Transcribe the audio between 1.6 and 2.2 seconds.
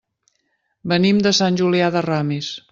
Julià de